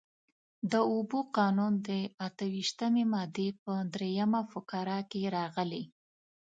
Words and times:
د 0.71 0.73
اوبو 0.93 1.19
قانون 1.37 1.73
د 1.87 1.89
اته 2.27 2.45
ویشتمې 2.53 3.03
مادې 3.13 3.47
په 3.63 3.73
درېیمه 3.93 4.41
فقره 4.51 4.97
کې 5.11 5.21
راغلي. 5.35 5.83